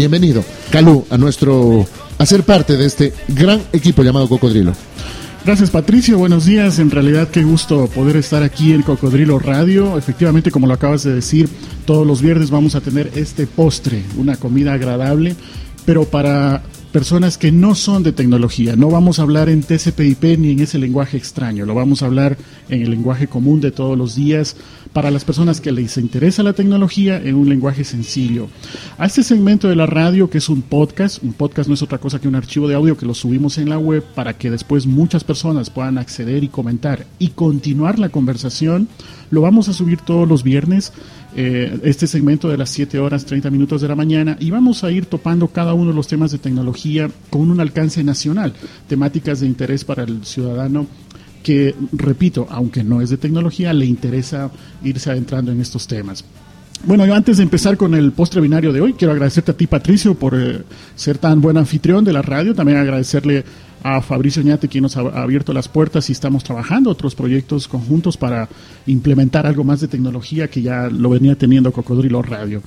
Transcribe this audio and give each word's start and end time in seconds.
Bienvenido, 0.00 0.42
Calú, 0.70 1.04
a 1.10 1.18
nuestro 1.18 1.86
a 2.16 2.24
ser 2.24 2.42
parte 2.44 2.78
de 2.78 2.86
este 2.86 3.12
gran 3.28 3.60
equipo 3.70 4.02
llamado 4.02 4.30
Cocodrilo. 4.30 4.72
Gracias 5.44 5.68
Patricio, 5.68 6.16
buenos 6.16 6.46
días. 6.46 6.78
En 6.78 6.90
realidad 6.90 7.28
qué 7.28 7.42
gusto 7.42 7.86
poder 7.86 8.16
estar 8.16 8.42
aquí 8.42 8.72
en 8.72 8.80
Cocodrilo 8.80 9.38
Radio. 9.38 9.98
Efectivamente, 9.98 10.50
como 10.50 10.66
lo 10.66 10.72
acabas 10.72 11.02
de 11.02 11.14
decir, 11.14 11.50
todos 11.84 12.06
los 12.06 12.22
viernes 12.22 12.48
vamos 12.48 12.76
a 12.76 12.80
tener 12.80 13.10
este 13.14 13.46
postre, 13.46 14.02
una 14.16 14.36
comida 14.36 14.72
agradable, 14.72 15.36
pero 15.84 16.06
para 16.06 16.62
personas 16.90 17.38
que 17.38 17.52
no 17.52 17.74
son 17.74 18.02
de 18.02 18.12
tecnología. 18.12 18.76
No 18.76 18.90
vamos 18.90 19.18
a 19.18 19.22
hablar 19.22 19.48
en 19.48 19.62
TCP/IP 19.62 20.38
ni 20.38 20.50
en 20.50 20.60
ese 20.60 20.78
lenguaje 20.78 21.16
extraño, 21.16 21.64
lo 21.64 21.74
vamos 21.74 22.02
a 22.02 22.06
hablar 22.06 22.36
en 22.68 22.82
el 22.82 22.90
lenguaje 22.90 23.28
común 23.28 23.60
de 23.60 23.70
todos 23.70 23.96
los 23.96 24.16
días 24.16 24.56
para 24.92 25.10
las 25.10 25.24
personas 25.24 25.60
que 25.60 25.70
les 25.70 25.96
interesa 25.96 26.42
la 26.42 26.52
tecnología 26.52 27.16
en 27.16 27.36
un 27.36 27.48
lenguaje 27.48 27.84
sencillo. 27.84 28.48
A 28.98 29.06
este 29.06 29.22
segmento 29.22 29.68
de 29.68 29.76
la 29.76 29.86
radio, 29.86 30.28
que 30.28 30.38
es 30.38 30.48
un 30.48 30.62
podcast, 30.62 31.22
un 31.22 31.32
podcast 31.32 31.68
no 31.68 31.74
es 31.74 31.82
otra 31.82 31.98
cosa 31.98 32.20
que 32.20 32.28
un 32.28 32.34
archivo 32.34 32.66
de 32.66 32.74
audio 32.74 32.96
que 32.96 33.06
lo 33.06 33.14
subimos 33.14 33.58
en 33.58 33.68
la 33.68 33.78
web 33.78 34.04
para 34.14 34.36
que 34.36 34.50
después 34.50 34.86
muchas 34.86 35.22
personas 35.22 35.70
puedan 35.70 35.98
acceder 35.98 36.42
y 36.42 36.48
comentar 36.48 37.06
y 37.18 37.28
continuar 37.28 37.98
la 37.98 38.08
conversación, 38.08 38.88
lo 39.30 39.42
vamos 39.42 39.68
a 39.68 39.72
subir 39.72 40.00
todos 40.00 40.28
los 40.28 40.42
viernes 40.42 40.92
eh, 41.36 41.78
este 41.84 42.08
segmento 42.08 42.48
de 42.48 42.58
las 42.58 42.70
7 42.70 42.98
horas 42.98 43.24
30 43.24 43.50
minutos 43.50 43.80
de 43.80 43.86
la 43.86 43.94
mañana 43.94 44.36
y 44.40 44.50
vamos 44.50 44.82
a 44.82 44.90
ir 44.90 45.06
topando 45.06 45.46
cada 45.46 45.74
uno 45.74 45.90
de 45.90 45.96
los 45.96 46.08
temas 46.08 46.32
de 46.32 46.38
tecnología 46.38 46.79
con 47.30 47.50
un 47.50 47.60
alcance 47.60 48.02
nacional, 48.04 48.54
temáticas 48.88 49.40
de 49.40 49.46
interés 49.46 49.84
para 49.84 50.04
el 50.04 50.24
ciudadano 50.24 50.86
que, 51.42 51.74
repito, 51.92 52.46
aunque 52.50 52.84
no 52.84 53.00
es 53.00 53.10
de 53.10 53.16
tecnología, 53.16 53.72
le 53.72 53.86
interesa 53.86 54.50
irse 54.84 55.10
adentrando 55.10 55.52
en 55.52 55.60
estos 55.60 55.86
temas. 55.86 56.24
Bueno, 56.82 57.04
yo 57.04 57.14
antes 57.14 57.36
de 57.36 57.42
empezar 57.42 57.76
con 57.76 57.94
el 57.94 58.12
postre 58.12 58.40
binario 58.40 58.72
de 58.72 58.80
hoy, 58.80 58.94
quiero 58.94 59.12
agradecerte 59.12 59.50
a 59.50 59.56
ti, 59.56 59.66
Patricio, 59.66 60.14
por 60.14 60.34
eh, 60.34 60.62
ser 60.94 61.18
tan 61.18 61.42
buen 61.42 61.58
anfitrión 61.58 62.04
de 62.06 62.12
la 62.14 62.22
radio. 62.22 62.54
También 62.54 62.78
agradecerle 62.78 63.44
a 63.82 64.00
Fabricio 64.00 64.42
Ñate, 64.42 64.68
quien 64.68 64.82
nos 64.82 64.96
ha 64.96 65.00
abierto 65.00 65.52
las 65.52 65.68
puertas 65.68 66.08
y 66.08 66.12
estamos 66.12 66.42
trabajando 66.42 66.90
otros 66.90 67.14
proyectos 67.14 67.68
conjuntos 67.68 68.16
para 68.16 68.48
implementar 68.86 69.46
algo 69.46 69.62
más 69.62 69.80
de 69.82 69.88
tecnología 69.88 70.48
que 70.48 70.62
ya 70.62 70.88
lo 70.88 71.10
venía 71.10 71.36
teniendo 71.36 71.70
Cocodrilo 71.70 72.22
Radio. 72.22 72.62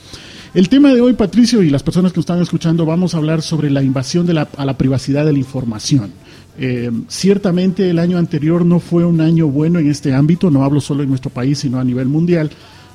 El 0.53 0.69
tema 0.69 0.93
de 0.93 1.01
hoy, 1.01 1.13
Patricio, 1.13 1.63
y 1.63 1.71
las 1.71 1.81
personas 1.81 2.11
que 2.11 2.17
nos 2.17 2.23
están 2.23 2.41
escuchando, 2.41 2.85
vamos 2.85 3.15
a 3.15 3.17
hablar 3.17 3.41
sobre 3.41 3.71
la 3.71 3.81
invasión 3.81 4.27
de 4.27 4.33
la, 4.33 4.47
a 4.57 4.65
la 4.65 4.77
privacidad 4.77 5.25
de 5.25 5.33
la 5.33 5.39
información. 5.39 6.11
Eh, 6.59 6.91
ciertamente 7.07 7.89
el 7.89 7.97
año 7.97 8.19
anterior 8.19 8.63
no 8.63 8.79
fue 8.79 9.05
un 9.05 9.21
año 9.21 9.47
bueno 9.47 9.79
en 9.79 9.89
este 9.89 10.13
ámbito, 10.13 10.51
no 10.51 10.63
hablo 10.63 10.81
solo 10.81 11.01
en 11.01 11.09
nuestro 11.09 11.31
país, 11.31 11.57
sino 11.57 11.79
a 11.79 11.83
nivel 11.83 12.07
mundial, 12.07 12.51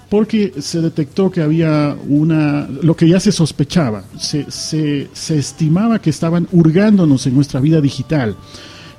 porque 0.08 0.54
se 0.60 0.80
detectó 0.80 1.30
que 1.30 1.42
había 1.42 1.96
una, 2.08 2.66
lo 2.82 2.96
que 2.96 3.08
ya 3.08 3.20
se 3.20 3.32
sospechaba, 3.32 4.04
se, 4.18 4.50
se, 4.50 5.08
se 5.12 5.38
estimaba 5.38 6.00
que 6.00 6.10
estaban 6.10 6.48
hurgándonos 6.52 7.26
en 7.26 7.34
nuestra 7.34 7.60
vida 7.60 7.80
digital. 7.80 8.36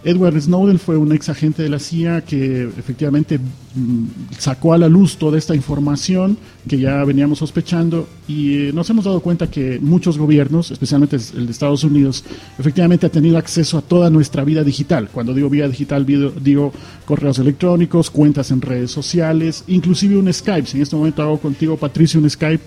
Edward 0.04 0.40
Snowden 0.40 0.80
fue 0.80 0.96
un 0.96 1.12
ex 1.12 1.28
agente 1.28 1.62
de 1.62 1.70
la 1.70 1.80
CIA 1.80 2.22
que 2.22 2.64
efectivamente 2.64 3.38
mm, 3.38 4.06
sacó 4.38 4.74
a 4.74 4.78
la 4.78 4.88
luz 4.88 5.18
toda 5.18 5.38
esta 5.38 5.56
información 5.56 6.38
que 6.68 6.80
ya 6.80 7.04
veníamos 7.04 7.40
sospechando 7.40 8.08
y 8.28 8.70
eh, 8.70 8.74
nos 8.74 8.90
hemos 8.90 9.06
dado 9.06 9.20
cuenta 9.20 9.52
que 9.52 9.78
muchos 9.82 10.18
gobiernos, 10.18 10.72
especialmente 10.72 11.18
el 11.36 11.46
de 11.46 11.52
Estados 11.52 11.84
Unidos, 11.84 12.24
efectivamente 12.58 13.08
ha 13.08 13.10
tenido 13.10 13.38
acceso 13.38 13.78
a 13.78 13.82
toda 13.82 14.10
nuestra 14.10 14.46
vida 14.46 14.64
digital. 14.64 15.10
Cuando 15.12 15.34
digo 15.34 15.50
vida 15.50 15.68
digital, 15.68 16.06
digo 16.06 16.72
correos 17.06 17.40
electrónicos, 17.40 18.10
cuentas 18.10 18.52
en 18.52 18.62
redes 18.62 18.92
sociales, 18.92 19.66
inclusive 19.68 20.18
un 20.18 20.32
Skype. 20.32 20.68
Si 20.68 20.78
en 20.78 20.84
este 20.84 20.96
momento 20.96 21.22
hago 21.22 21.40
contigo, 21.40 21.76
Patricio, 21.76 22.22
un 22.22 22.30
Skype 22.30 22.64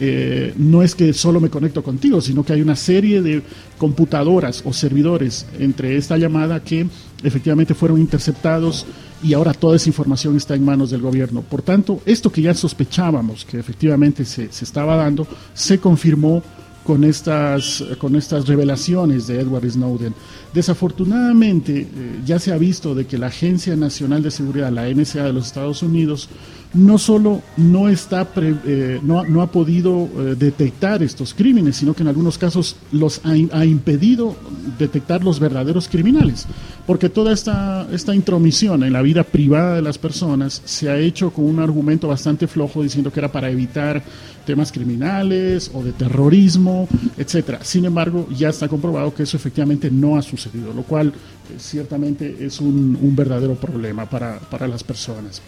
eh, 0.00 0.52
no 0.56 0.82
es 0.82 0.94
que 0.94 1.12
solo 1.12 1.40
me 1.40 1.50
conecto 1.50 1.82
contigo, 1.82 2.20
sino 2.20 2.44
que 2.44 2.52
hay 2.52 2.62
una 2.62 2.76
serie 2.76 3.22
de 3.22 3.42
computadoras 3.78 4.62
o 4.64 4.72
servidores 4.72 5.46
entre 5.58 5.96
esta 5.96 6.16
llamada 6.16 6.62
que 6.62 6.86
efectivamente 7.22 7.74
fueron 7.74 8.00
interceptados 8.00 8.86
y 9.22 9.32
ahora 9.32 9.54
toda 9.54 9.76
esa 9.76 9.88
información 9.88 10.36
está 10.36 10.54
en 10.54 10.64
manos 10.64 10.90
del 10.90 11.00
gobierno. 11.00 11.42
Por 11.42 11.62
tanto, 11.62 12.00
esto 12.04 12.30
que 12.30 12.42
ya 12.42 12.54
sospechábamos 12.54 13.44
que 13.44 13.58
efectivamente 13.58 14.24
se, 14.24 14.52
se 14.52 14.64
estaba 14.64 14.96
dando, 14.96 15.26
se 15.54 15.78
confirmó 15.78 16.42
con 16.86 17.02
estas, 17.02 17.84
con 17.98 18.14
estas 18.14 18.46
revelaciones 18.46 19.26
de 19.26 19.40
Edward 19.40 19.68
Snowden. 19.68 20.14
Desafortunadamente, 20.54 21.80
eh, 21.80 22.20
ya 22.24 22.38
se 22.38 22.52
ha 22.52 22.58
visto 22.58 22.94
de 22.94 23.06
que 23.06 23.18
la 23.18 23.26
Agencia 23.26 23.74
Nacional 23.74 24.22
de 24.22 24.30
Seguridad, 24.30 24.70
la 24.70 24.88
NSA 24.88 25.24
de 25.24 25.32
los 25.32 25.46
Estados 25.46 25.82
Unidos, 25.82 26.28
no 26.76 26.98
solo 26.98 27.42
no, 27.56 27.88
está 27.88 28.28
eh, 28.36 29.00
no, 29.02 29.24
no, 29.24 29.42
ha 29.42 29.50
podido 29.50 30.04
eh, 30.04 30.36
detectar 30.38 31.02
estos 31.02 31.32
crímenes, 31.34 31.76
sino 31.76 31.94
que 31.94 32.02
en 32.02 32.08
algunos 32.08 32.38
casos 32.38 32.76
los 32.92 33.20
ha, 33.24 33.64
impedido 33.64 34.36
detectar 34.78 35.24
los 35.24 35.40
verdaderos 35.40 35.88
criminales, 35.88 36.46
porque 36.86 37.08
toda 37.08 37.32
esta, 37.32 37.88
esta 37.92 38.14
intromisión 38.14 38.84
en 38.84 38.92
la 38.92 39.02
vida 39.02 39.24
privada 39.24 39.76
de 39.76 39.82
las 39.82 39.96
personas 39.96 40.60
se 40.64 40.90
ha 40.90 40.98
hecho 40.98 41.30
con 41.30 41.46
un 41.46 41.58
argumento 41.60 42.08
bastante 42.08 42.46
flojo 42.46 42.82
diciendo 42.82 43.10
que 43.10 43.20
era 43.20 43.32
para 43.32 43.50
evitar 43.50 44.02
temas 44.44 44.70
criminales 44.70 45.70
o 45.74 45.82
de 45.82 45.92
terrorismo, 45.92 46.88
etcétera. 47.16 47.60
Sin 47.64 47.84
embargo, 47.86 48.28
ya 48.36 48.50
está 48.50 48.68
comprobado 48.68 49.12
que 49.14 49.24
eso 49.24 49.36
efectivamente 49.36 49.90
no 49.90 50.16
ha 50.16 50.22
sucedido, 50.22 50.72
lo 50.72 50.82
cual 50.82 51.08
eh, 51.08 51.56
ciertamente 51.58 52.36
es 52.40 52.60
un, 52.60 52.98
un 53.00 53.16
verdadero 53.16 53.54
problema 53.54 54.08
para, 54.08 54.38
para 54.38 54.68
las 54.68 54.84
personas. 54.84 55.42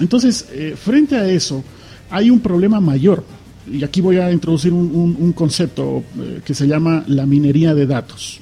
Entonces, 0.00 0.46
eh, 0.52 0.74
frente 0.76 1.16
a 1.16 1.28
eso, 1.28 1.62
hay 2.10 2.30
un 2.30 2.40
problema 2.40 2.80
mayor. 2.80 3.24
Y 3.70 3.84
aquí 3.84 4.00
voy 4.00 4.16
a 4.16 4.32
introducir 4.32 4.72
un, 4.72 4.90
un, 4.94 5.16
un 5.18 5.32
concepto 5.32 6.02
eh, 6.18 6.40
que 6.44 6.54
se 6.54 6.66
llama 6.66 7.04
la 7.06 7.26
minería 7.26 7.74
de 7.74 7.86
datos. 7.86 8.40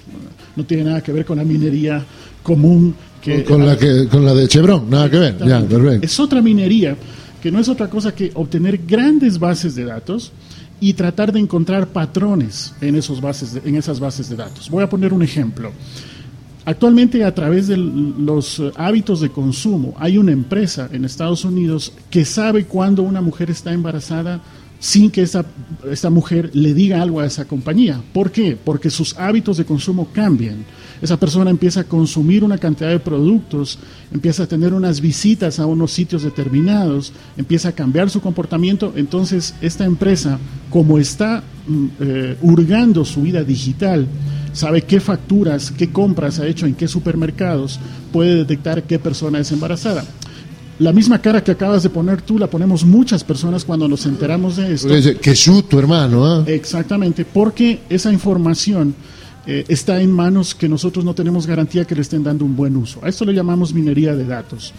No 0.57 0.65
tiene 0.65 0.85
nada 0.85 1.03
que 1.03 1.13
ver 1.13 1.25
con 1.25 1.39
la 1.39 1.45
minería 1.45 2.05
común. 2.43 2.95
Que, 3.21 3.45
con, 3.45 3.67
la 3.67 3.77
que, 3.77 4.07
con 4.09 4.25
la 4.25 4.33
de 4.33 4.49
Chevron, 4.49 4.89
nada 4.89 5.11
que 5.11 5.19
ver. 5.19 5.39
Ya, 5.39 5.61
perfecto. 5.61 6.07
Es 6.07 6.19
otra 6.19 6.41
minería 6.41 6.97
que 7.43 7.51
no 7.51 7.61
es 7.61 7.69
otra 7.69 7.89
cosa 7.89 8.15
que 8.15 8.31
obtener 8.35 8.79
grandes 8.87 9.39
bases 9.39 9.75
de 9.75 9.85
datos 9.85 10.33
y 10.81 10.93
tratar 10.93 11.33
de 11.33 11.41
encontrar 11.41 11.89
patrones 11.89 12.75
en, 12.81 12.95
esos 12.95 13.21
bases 13.21 13.55
de, 13.55 13.69
en 13.69 13.77
esas 13.77 14.01
bases 14.01 14.29
de 14.29 14.37
datos. 14.37 14.71
Voy 14.71 14.83
a 14.85 14.89
poner 14.89 15.13
un 15.13 15.23
ejemplo. 15.23 15.73
Actualmente 16.69 17.25
a 17.25 17.34
través 17.34 17.67
de 17.67 17.79
los 17.79 18.62
hábitos 18.77 19.23
de 19.23 19.31
consumo 19.31 19.95
hay 19.99 20.19
una 20.19 20.33
empresa 20.33 20.91
en 20.93 21.06
Estados 21.06 21.47
Unidos 21.47 21.95
que 22.11 22.27
sabe 22.27 22.67
cuándo 22.67 23.05
una 23.05 23.23
mujer 23.23 23.51
está 23.51 23.73
embarazada 23.73 24.43
sin 24.79 25.11
que 25.11 25.23
esta, 25.23 25.47
mujer 26.11 26.51
le 26.53 26.75
diga 26.75 27.01
algo 27.01 27.21
a 27.21 27.25
esa 27.25 27.47
compañía. 27.47 28.03
¿Por 28.12 28.31
qué? 28.31 28.55
Porque 28.62 28.91
sus 28.91 29.17
hábitos 29.19 29.56
de 29.56 29.65
consumo 29.65 30.09
cambian. 30.12 30.67
Esa 31.01 31.17
persona 31.17 31.49
empieza 31.49 31.81
a 31.81 31.84
consumir 31.84 32.45
una 32.45 32.59
cantidad 32.59 32.91
de 32.91 33.00
productos, 33.00 33.79
empieza 34.12 34.43
a 34.43 34.47
tener 34.47 34.75
unas 34.75 35.00
visitas 35.00 35.59
a 35.59 35.65
unos 35.65 35.91
sitios 35.91 36.23
determinados, 36.23 37.15
empieza 37.39 37.71
a 37.71 37.73
cambiar 37.73 38.11
su 38.11 38.21
comportamiento. 38.21 38.93
Entonces, 38.95 39.55
esta 39.62 39.87
empresa, 39.87 40.39
como 40.69 40.99
está 40.99 41.43
eh, 41.99 42.37
hurgando 42.43 43.06
su 43.06 43.23
vida 43.23 43.43
digital, 43.43 44.06
sabe 44.59 44.83
qué 44.83 44.99
facturas, 44.99 45.71
qué 45.71 45.91
compras 45.93 46.41
ha 46.41 46.47
hecho 46.47 46.67
en 46.67 46.75
qué 46.75 46.89
supermercados, 46.89 47.79
puede 48.13 48.35
detectar 48.35 48.83
qué 48.83 48.99
persona 48.99 49.39
es 49.39 49.53
embarazada. 49.53 50.05
La 50.81 50.93
misma 50.93 51.21
cara 51.21 51.43
que 51.43 51.53
acabas 51.53 51.85
de 51.85 51.91
poner 51.91 52.23
tú 52.23 52.39
la 52.39 52.49
ponemos 52.49 52.85
muchas 52.85 53.23
personas 53.23 53.65
cuando 53.65 53.87
nos 53.87 54.05
enteramos 54.07 54.57
de 54.57 54.75
esto. 54.75 54.89
Que 55.21 55.37
su 55.37 55.63
tu 55.63 55.79
hermano, 55.79 56.43
¿eh? 56.43 56.55
Exactamente, 56.55 57.25
porque 57.25 57.81
esa 57.89 58.13
información 58.13 58.95
eh, 59.47 59.65
está 59.69 60.01
en 60.01 60.11
manos 60.11 60.57
que 60.57 60.69
nosotros 60.69 61.05
no 61.05 61.15
tenemos 61.15 61.47
garantía 61.47 61.85
que 61.85 61.95
le 61.95 62.01
estén 62.01 62.25
dando 62.25 62.45
un 62.45 62.57
buen 62.57 62.77
uso. 62.77 63.01
A 63.03 63.09
esto 63.09 63.25
le 63.25 63.35
llamamos 63.35 63.73
minería 63.73 64.15
de 64.17 64.25
datos. 64.25 64.75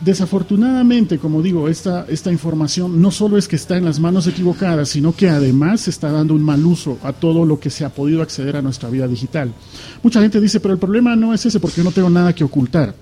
Desafortunadamente, 0.00 1.18
como 1.18 1.40
digo, 1.40 1.68
esta, 1.68 2.04
esta 2.08 2.30
información 2.30 3.00
no 3.00 3.10
solo 3.10 3.38
es 3.38 3.48
que 3.48 3.56
está 3.56 3.78
en 3.78 3.84
las 3.86 3.98
manos 3.98 4.26
equivocadas, 4.26 4.90
sino 4.90 5.16
que 5.16 5.28
además 5.28 5.88
está 5.88 6.12
dando 6.12 6.34
un 6.34 6.42
mal 6.42 6.64
uso 6.66 6.98
a 7.02 7.14
todo 7.14 7.46
lo 7.46 7.58
que 7.58 7.70
se 7.70 7.84
ha 7.84 7.88
podido 7.88 8.20
acceder 8.20 8.56
a 8.56 8.62
nuestra 8.62 8.90
vida 8.90 9.08
digital. 9.08 9.52
Mucha 10.02 10.20
gente 10.20 10.38
dice, 10.38 10.60
pero 10.60 10.74
el 10.74 10.80
problema 10.80 11.16
no 11.16 11.32
es 11.32 11.46
ese 11.46 11.60
porque 11.60 11.78
yo 11.78 11.84
no 11.84 11.92
tengo 11.92 12.10
nada 12.10 12.34
que 12.34 12.44
ocultar. 12.44 12.94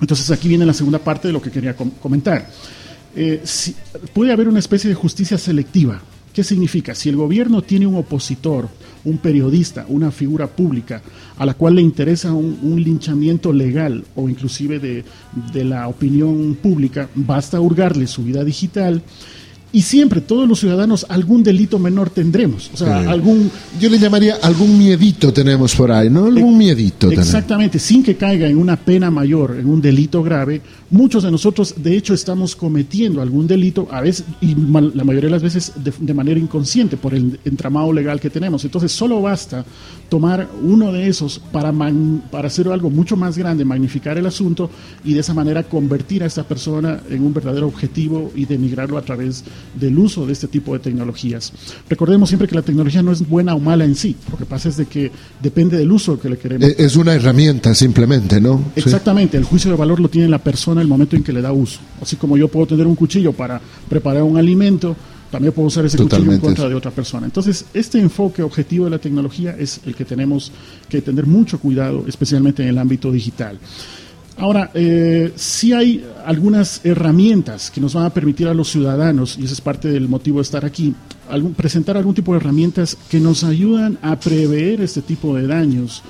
Entonces 0.00 0.28
aquí 0.32 0.48
viene 0.48 0.66
la 0.66 0.74
segunda 0.74 0.98
parte 0.98 1.28
de 1.28 1.32
lo 1.32 1.40
que 1.40 1.52
quería 1.52 1.76
com 1.76 1.90
comentar. 1.90 2.50
Eh, 3.14 3.42
puede 4.12 4.32
haber 4.32 4.48
una 4.48 4.58
especie 4.58 4.88
de 4.88 4.94
justicia 4.94 5.38
selectiva. 5.38 6.02
¿Qué 6.34 6.42
significa? 6.42 6.96
Si 6.96 7.08
el 7.08 7.14
gobierno 7.14 7.62
tiene 7.62 7.86
un 7.86 7.94
opositor, 7.94 8.68
un 9.04 9.18
periodista, 9.18 9.86
una 9.88 10.10
figura 10.10 10.48
pública 10.48 11.00
a 11.38 11.46
la 11.46 11.54
cual 11.54 11.76
le 11.76 11.82
interesa 11.82 12.32
un, 12.32 12.82
linchamiento 12.82 13.52
legal 13.52 14.04
o 14.16 14.28
inclusive 14.28 14.80
de, 14.80 15.04
de, 15.52 15.64
la 15.64 15.86
opinión 15.86 16.56
pública, 16.60 17.08
basta 17.14 17.60
hurgarle 17.60 18.08
su 18.08 18.24
vida 18.24 18.42
digital 18.42 19.00
y 19.74 19.82
siempre 19.82 20.20
todos 20.20 20.48
los 20.48 20.60
ciudadanos 20.60 21.04
algún 21.08 21.42
delito 21.42 21.80
menor 21.80 22.08
tendremos. 22.08 22.70
O 22.72 22.76
sea, 22.76 23.10
algún... 23.10 23.50
Yo 23.80 23.90
le 23.90 23.98
llamaría 23.98 24.36
algún 24.40 24.78
miedito 24.78 25.32
tenemos 25.32 25.74
por 25.74 25.90
ahí, 25.90 26.08
¿no? 26.08 26.26
Algún 26.26 26.56
miedito. 26.56 27.10
Exactamente, 27.10 27.80
sin 27.80 28.04
que 28.04 28.14
caiga 28.16 28.46
en 28.46 28.56
una 28.56 28.76
pena 28.76 29.10
mayor, 29.10 29.56
en 29.58 29.66
un 29.66 29.82
delito 29.82 30.22
grave, 30.22 30.62
muchos 30.90 31.24
de 31.24 31.32
nosotros 31.32 31.74
de 31.76 31.96
hecho 31.96 32.14
estamos 32.14 32.54
cometiendo 32.54 33.20
algún 33.20 33.48
delito, 33.48 33.88
a 33.90 34.00
veces, 34.00 34.24
y 34.40 34.54
la 34.54 35.02
mayoría 35.02 35.28
de 35.28 35.30
las 35.30 35.42
veces 35.42 35.72
de, 35.76 36.14
manera 36.14 36.38
inconsciente 36.38 36.96
por 36.96 37.12
el 37.12 37.40
entramado 37.44 37.92
legal 37.92 38.20
que 38.20 38.30
tenemos. 38.30 38.64
Entonces 38.64 38.92
solo 38.92 39.20
basta 39.20 39.64
tomar 40.08 40.48
uno 40.62 40.92
de 40.92 41.08
esos 41.08 41.40
para, 41.50 41.72
para 42.30 42.46
hacer 42.46 42.68
algo 42.68 42.90
mucho 42.90 43.16
más 43.16 43.36
grande, 43.36 43.64
magnificar 43.64 44.16
el 44.18 44.26
asunto 44.26 44.70
y 45.04 45.14
de 45.14 45.20
esa 45.20 45.34
manera 45.34 45.64
convertir 45.64 46.22
a 46.22 46.26
esta 46.26 46.44
persona 46.44 47.00
en 47.10 47.24
un 47.24 47.34
verdadero 47.34 47.66
objetivo 47.66 48.30
y 48.36 48.44
denigrarlo 48.44 48.96
a 48.96 49.02
través 49.02 49.42
del 49.74 49.98
uso 49.98 50.26
de 50.26 50.32
este 50.32 50.48
tipo 50.48 50.72
de 50.72 50.78
tecnologías. 50.78 51.52
Recordemos 51.88 52.28
siempre 52.28 52.48
que 52.48 52.54
la 52.54 52.62
tecnología 52.62 53.02
no 53.02 53.12
es 53.12 53.26
buena 53.26 53.54
o 53.54 53.60
mala 53.60 53.84
en 53.84 53.94
sí, 53.94 54.16
lo 54.30 54.36
que 54.36 54.46
pasa 54.46 54.68
es 54.68 54.76
de 54.76 54.86
que 54.86 55.10
depende 55.42 55.76
del 55.76 55.90
uso 55.90 56.18
que 56.18 56.28
le 56.28 56.38
queremos. 56.38 56.68
Eh, 56.68 56.76
es 56.78 56.96
una 56.96 57.14
herramienta 57.14 57.74
simplemente, 57.74 58.40
¿no? 58.40 58.62
Exactamente, 58.76 59.36
el 59.36 59.44
juicio 59.44 59.70
de 59.70 59.76
valor 59.76 60.00
lo 60.00 60.08
tiene 60.08 60.28
la 60.28 60.38
persona 60.38 60.80
en 60.80 60.86
el 60.86 60.88
momento 60.88 61.16
en 61.16 61.22
que 61.22 61.32
le 61.32 61.42
da 61.42 61.52
uso. 61.52 61.80
Así 62.00 62.16
como 62.16 62.36
yo 62.36 62.48
puedo 62.48 62.66
tener 62.66 62.86
un 62.86 62.94
cuchillo 62.94 63.32
para 63.32 63.60
preparar 63.88 64.22
un 64.22 64.36
alimento, 64.36 64.96
también 65.30 65.52
puedo 65.52 65.66
usar 65.66 65.84
ese 65.84 65.98
cuchillo 65.98 66.32
en 66.32 66.38
contra 66.38 66.68
de 66.68 66.74
otra 66.76 66.92
persona. 66.92 67.26
Entonces, 67.26 67.64
este 67.74 67.98
enfoque 67.98 68.42
objetivo 68.42 68.84
de 68.84 68.92
la 68.92 68.98
tecnología 68.98 69.56
es 69.58 69.80
el 69.84 69.94
que 69.96 70.04
tenemos 70.04 70.52
que 70.88 71.02
tener 71.02 71.26
mucho 71.26 71.58
cuidado, 71.58 72.04
especialmente 72.06 72.62
en 72.62 72.68
el 72.68 72.78
ámbito 72.78 73.10
digital. 73.10 73.58
Ahora, 74.36 74.70
eh, 74.74 75.32
sí 75.36 75.72
hay 75.72 76.04
algunas 76.24 76.84
herramientas 76.84 77.70
que 77.70 77.80
nos 77.80 77.94
van 77.94 78.06
a 78.06 78.10
permitir 78.10 78.48
a 78.48 78.54
los 78.54 78.68
ciudadanos, 78.68 79.38
y 79.38 79.44
ese 79.44 79.54
es 79.54 79.60
parte 79.60 79.88
del 79.88 80.08
motivo 80.08 80.38
de 80.38 80.42
estar 80.42 80.64
aquí, 80.64 80.94
presentar 81.56 81.96
algún 81.96 82.14
tipo 82.14 82.32
de 82.32 82.38
herramientas 82.38 82.96
que 83.08 83.20
nos 83.20 83.44
ayudan 83.44 83.98
a 84.02 84.18
prever 84.18 84.80
este 84.80 85.02
tipo 85.02 85.36
de 85.36 85.46
daños 85.46 86.02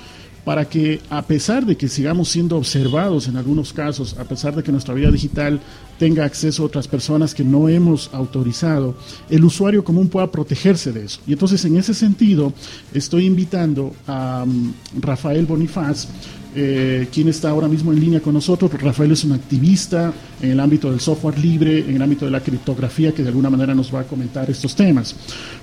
para 0.44 0.67
que 0.67 1.00
a 1.09 1.23
pesar 1.23 1.65
de 1.65 1.76
que 1.76 1.88
sigamos 1.88 2.29
siendo 2.29 2.56
observados 2.56 3.29
en 3.29 3.37
algunos 3.37 3.73
casos, 3.73 4.17
a 4.19 4.25
pesar 4.25 4.55
de 4.55 4.62
que 4.62 4.73
nuestra 4.73 4.94
vida 4.94 5.11
digital 5.11 5.61
tenga 5.99 6.25
acceso 6.25 6.62
a 6.62 6.67
otras 6.67 6.87
personas 6.87 7.35
que 7.35 7.44
no 7.44 7.69
hemos 7.69 8.11
autorizado, 8.12 8.94
el 9.31 9.44
usuario 9.44 9.82
común 9.85 10.09
pueda 10.09 10.31
protegerse 10.31 10.93
de 10.93 11.06
eso. 11.06 11.20
Y 11.27 11.32
entonces 11.32 11.65
en 11.65 11.77
ese 11.79 11.94
sentido 11.94 12.53
estoy 12.93 13.25
invitando 13.25 13.94
a 14.06 14.44
mm, 14.47 15.00
Rafael 15.00 15.47
Bonifaz, 15.47 16.09
eh, 16.56 17.09
quien 17.12 17.29
está 17.29 17.51
ahora 17.51 17.67
mismo 17.67 17.93
en 17.93 18.01
línea 18.01 18.21
con 18.21 18.35
nosotros. 18.35 18.71
Rafael 18.81 19.11
es 19.12 19.25
un 19.25 19.33
activista 19.33 20.12
en 20.41 20.53
el 20.53 20.61
ámbito 20.61 20.91
del 20.91 21.01
software 21.01 21.39
libre, 21.39 21.81
en 21.81 21.97
el 21.97 22.03
ámbito 22.03 22.25
de 22.25 22.31
la 22.31 22.41
criptografía, 22.41 23.12
que 23.12 23.23
de 23.23 23.29
alguna 23.29 23.51
manera 23.51 23.75
nos 23.75 23.93
va 23.95 24.01
a 24.01 24.05
comentar 24.05 24.49
estos 24.49 24.77
temas. 24.77 25.17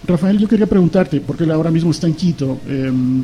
Rafael, 0.06 0.38
yo 0.38 0.48
quería 0.48 0.68
preguntarte, 0.68 1.22
porque 1.22 1.46
él 1.46 1.52
ahora 1.52 1.72
mismo 1.72 1.92
está 1.92 2.08
en 2.08 2.14
Quito, 2.14 2.60
em, 2.68 3.24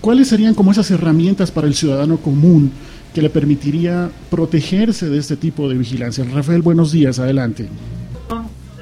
¿cuáles 0.00 0.28
serían 0.28 0.54
como 0.54 0.72
esas 0.72 0.90
herramientas 0.90 1.50
para 1.50 1.66
el 1.66 1.74
ciudadano 1.74 2.16
común 2.16 2.72
que 3.14 3.22
le 3.22 3.30
permitiría 3.30 4.10
protegerse 4.28 5.08
de 5.08 5.18
este 5.18 5.36
tipo 5.36 5.68
de 5.68 5.76
vigilancia? 5.76 6.24
Rafael, 6.24 6.62
buenos 6.62 6.90
días, 6.92 7.18
adelante. 7.18 7.68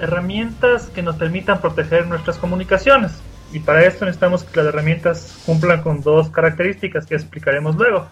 Herramientas 0.00 0.86
que 0.94 1.02
nos 1.02 1.16
permitan 1.16 1.60
proteger 1.60 2.06
nuestras 2.06 2.36
comunicaciones. 2.36 3.12
Y 3.54 3.60
para 3.60 3.86
esto 3.86 4.04
necesitamos 4.04 4.42
que 4.42 4.56
las 4.58 4.66
herramientas 4.66 5.32
cumplan 5.46 5.80
con 5.80 6.00
dos 6.02 6.28
características 6.28 7.06
que 7.06 7.14
explicaremos 7.14 7.76
luego. 7.76 8.04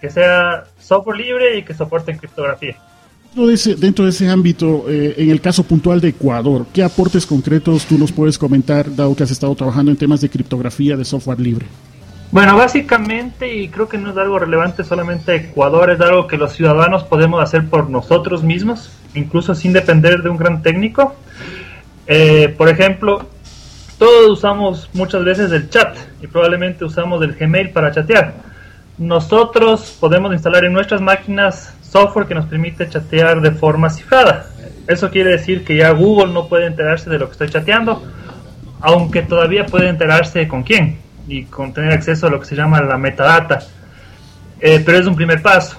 Que 0.00 0.08
sea 0.08 0.64
software 0.80 1.18
libre 1.18 1.58
y 1.58 1.62
que 1.62 1.74
soporte 1.74 2.16
criptografía. 2.16 2.76
Dentro 3.24 3.46
de 3.46 3.54
ese, 3.54 3.74
dentro 3.74 4.04
de 4.06 4.10
ese 4.10 4.30
ámbito, 4.30 4.86
eh, 4.88 5.14
en 5.18 5.30
el 5.30 5.42
caso 5.42 5.64
puntual 5.64 6.00
de 6.00 6.08
Ecuador, 6.08 6.64
¿qué 6.72 6.82
aportes 6.82 7.26
concretos 7.26 7.84
tú 7.84 7.98
nos 7.98 8.10
puedes 8.10 8.38
comentar, 8.38 8.96
dado 8.96 9.14
que 9.14 9.24
has 9.24 9.30
estado 9.30 9.54
trabajando 9.54 9.90
en 9.90 9.98
temas 9.98 10.22
de 10.22 10.30
criptografía 10.30 10.96
de 10.96 11.04
software 11.04 11.40
libre? 11.40 11.66
Bueno, 12.32 12.56
básicamente, 12.56 13.54
y 13.54 13.68
creo 13.68 13.88
que 13.88 13.98
no 13.98 14.12
es 14.12 14.16
algo 14.16 14.38
relevante 14.38 14.82
solamente 14.82 15.34
Ecuador, 15.34 15.90
es 15.90 16.00
algo 16.00 16.26
que 16.26 16.38
los 16.38 16.54
ciudadanos 16.54 17.04
podemos 17.04 17.42
hacer 17.42 17.68
por 17.68 17.90
nosotros 17.90 18.42
mismos, 18.42 18.90
incluso 19.14 19.54
sin 19.54 19.74
depender 19.74 20.22
de 20.22 20.30
un 20.30 20.38
gran 20.38 20.62
técnico. 20.62 21.14
Eh, 22.06 22.54
por 22.56 22.70
ejemplo, 22.70 23.28
todos 23.98 24.30
usamos 24.30 24.90
muchas 24.92 25.24
veces 25.24 25.52
el 25.52 25.70
chat 25.70 25.96
y 26.22 26.26
probablemente 26.26 26.84
usamos 26.84 27.22
el 27.22 27.34
Gmail 27.34 27.70
para 27.70 27.92
chatear. 27.92 28.34
Nosotros 28.98 29.96
podemos 30.00 30.32
instalar 30.32 30.64
en 30.64 30.72
nuestras 30.72 31.00
máquinas 31.00 31.74
software 31.82 32.26
que 32.26 32.34
nos 32.34 32.46
permite 32.46 32.88
chatear 32.88 33.40
de 33.40 33.50
forma 33.50 33.90
cifrada. 33.90 34.46
Eso 34.86 35.10
quiere 35.10 35.30
decir 35.30 35.64
que 35.64 35.76
ya 35.76 35.90
Google 35.90 36.32
no 36.32 36.48
puede 36.48 36.66
enterarse 36.66 37.10
de 37.10 37.18
lo 37.18 37.26
que 37.26 37.32
estoy 37.32 37.48
chateando, 37.48 38.02
aunque 38.80 39.22
todavía 39.22 39.66
puede 39.66 39.88
enterarse 39.88 40.46
con 40.46 40.62
quién 40.62 40.98
y 41.28 41.44
con 41.44 41.72
tener 41.72 41.92
acceso 41.92 42.26
a 42.26 42.30
lo 42.30 42.38
que 42.38 42.46
se 42.46 42.54
llama 42.54 42.80
la 42.82 42.98
metadata. 42.98 43.60
Eh, 44.60 44.82
pero 44.84 44.98
es 44.98 45.06
un 45.06 45.16
primer 45.16 45.42
paso. 45.42 45.76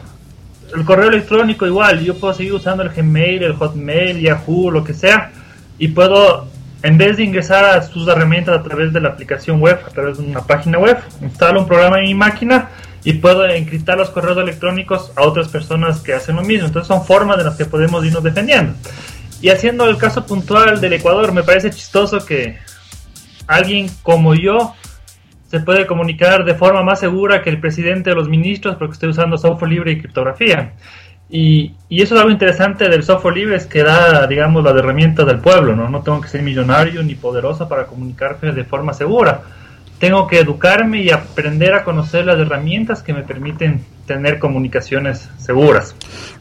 El 0.75 0.83
correo 0.83 1.09
electrónico 1.09 1.65
igual, 1.65 2.01
yo 2.03 2.15
puedo 2.15 2.33
seguir 2.33 2.53
usando 2.53 2.83
el 2.83 2.89
Gmail, 2.89 3.43
el 3.43 3.53
Hotmail, 3.53 4.19
Yahoo, 4.19 4.69
lo 4.69 4.83
que 4.83 4.93
sea, 4.93 5.31
y 5.79 5.87
puedo, 5.87 6.47
en 6.83 6.97
vez 6.97 7.17
de 7.17 7.23
ingresar 7.23 7.65
a 7.65 7.81
sus 7.81 8.07
herramientas 8.07 8.57
a 8.57 8.63
través 8.63 8.93
de 8.93 9.01
la 9.01 9.09
aplicación 9.09 9.59
web, 9.59 9.79
a 9.85 9.89
través 9.89 10.17
de 10.17 10.25
una 10.25 10.41
página 10.41 10.77
web, 10.77 10.97
instalo 11.21 11.61
un 11.61 11.67
programa 11.67 11.99
en 11.99 12.05
mi 12.05 12.13
máquina 12.13 12.69
y 13.03 13.13
puedo 13.13 13.47
encriptar 13.47 13.97
los 13.97 14.09
correos 14.09 14.37
electrónicos 14.37 15.11
a 15.15 15.23
otras 15.23 15.47
personas 15.47 16.01
que 16.01 16.13
hacen 16.13 16.35
lo 16.35 16.43
mismo. 16.43 16.67
Entonces 16.67 16.87
son 16.87 17.05
formas 17.05 17.37
de 17.37 17.45
las 17.45 17.55
que 17.55 17.65
podemos 17.65 18.05
irnos 18.05 18.23
defendiendo. 18.23 18.73
Y 19.41 19.49
haciendo 19.49 19.87
el 19.89 19.97
caso 19.97 20.25
puntual 20.25 20.81
del 20.81 20.93
Ecuador, 20.93 21.31
me 21.31 21.43
parece 21.43 21.69
chistoso 21.69 22.25
que 22.25 22.57
alguien 23.47 23.87
como 24.03 24.33
yo 24.35 24.73
se 25.49 25.61
puede 25.61 25.87
comunicar 25.87 26.43
de 26.43 26.55
forma 26.55 26.83
más 26.83 26.99
segura 26.99 27.41
que 27.41 27.49
el 27.49 27.59
presidente 27.59 28.09
de 28.09 28.15
los 28.15 28.27
ministros 28.27 28.75
porque 28.75 28.93
estoy 28.93 29.09
usando 29.09 29.37
software 29.37 29.71
libre 29.71 29.91
y 29.93 29.99
criptografía. 29.99 30.73
Y, 31.29 31.73
y, 31.89 32.01
eso 32.01 32.15
es 32.15 32.21
algo 32.21 32.31
interesante 32.31 32.87
del 32.87 33.03
software 33.03 33.35
libre, 33.35 33.57
es 33.57 33.65
que 33.65 33.83
da, 33.83 34.25
digamos, 34.27 34.63
las 34.63 34.75
herramientas 34.75 35.25
del 35.25 35.39
pueblo, 35.39 35.75
¿no? 35.75 35.89
No 35.89 36.01
tengo 36.01 36.21
que 36.21 36.29
ser 36.29 36.41
millonario 36.41 37.03
ni 37.03 37.15
poderoso 37.15 37.67
para 37.67 37.85
comunicarme 37.85 38.53
de 38.53 38.63
forma 38.63 38.93
segura. 38.93 39.41
Tengo 39.99 40.27
que 40.27 40.39
educarme 40.39 41.01
y 41.01 41.09
aprender 41.09 41.73
a 41.73 41.83
conocer 41.83 42.25
las 42.25 42.39
herramientas 42.39 43.03
que 43.03 43.13
me 43.13 43.23
permiten 43.23 43.83
tener 44.07 44.39
comunicaciones 44.39 45.29
seguras. 45.37 45.93